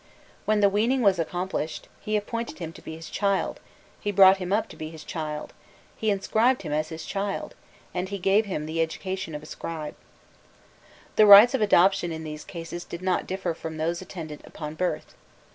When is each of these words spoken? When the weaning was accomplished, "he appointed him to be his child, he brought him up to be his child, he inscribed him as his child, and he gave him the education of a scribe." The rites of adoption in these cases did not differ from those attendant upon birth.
When 0.45 0.61
the 0.61 0.69
weaning 0.69 1.03
was 1.03 1.19
accomplished, 1.19 1.87
"he 1.99 2.17
appointed 2.17 2.57
him 2.57 2.73
to 2.73 2.81
be 2.81 2.95
his 2.95 3.07
child, 3.07 3.59
he 3.99 4.11
brought 4.11 4.37
him 4.37 4.51
up 4.51 4.67
to 4.69 4.75
be 4.75 4.89
his 4.89 5.03
child, 5.03 5.53
he 5.95 6.09
inscribed 6.09 6.63
him 6.63 6.73
as 6.73 6.89
his 6.89 7.05
child, 7.05 7.53
and 7.93 8.09
he 8.09 8.17
gave 8.17 8.47
him 8.47 8.65
the 8.65 8.81
education 8.81 9.35
of 9.35 9.43
a 9.43 9.45
scribe." 9.45 9.93
The 11.17 11.27
rites 11.27 11.53
of 11.53 11.61
adoption 11.61 12.11
in 12.11 12.23
these 12.23 12.43
cases 12.43 12.83
did 12.83 13.03
not 13.03 13.27
differ 13.27 13.53
from 13.53 13.77
those 13.77 14.01
attendant 14.01 14.41
upon 14.43 14.73
birth. 14.73 15.13